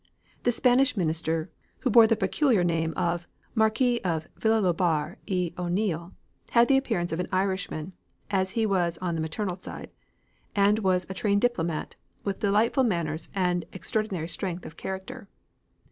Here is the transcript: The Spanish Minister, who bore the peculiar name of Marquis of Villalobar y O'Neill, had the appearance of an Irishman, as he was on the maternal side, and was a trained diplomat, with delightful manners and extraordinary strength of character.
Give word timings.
The 0.41 0.51
Spanish 0.51 0.97
Minister, 0.97 1.51
who 1.81 1.91
bore 1.91 2.07
the 2.07 2.15
peculiar 2.15 2.63
name 2.63 2.91
of 2.97 3.27
Marquis 3.53 4.01
of 4.03 4.27
Villalobar 4.35 5.17
y 5.29 5.53
O'Neill, 5.63 6.13
had 6.49 6.67
the 6.67 6.75
appearance 6.75 7.11
of 7.11 7.19
an 7.19 7.27
Irishman, 7.31 7.93
as 8.31 8.53
he 8.57 8.65
was 8.65 8.97
on 8.97 9.13
the 9.13 9.21
maternal 9.21 9.57
side, 9.57 9.91
and 10.55 10.79
was 10.79 11.05
a 11.07 11.13
trained 11.13 11.41
diplomat, 11.41 11.97
with 12.23 12.39
delightful 12.39 12.83
manners 12.83 13.29
and 13.35 13.65
extraordinary 13.73 14.27
strength 14.27 14.65
of 14.65 14.75
character. 14.75 15.27